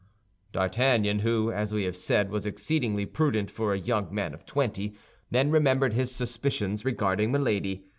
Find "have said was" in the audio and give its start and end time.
1.83-2.47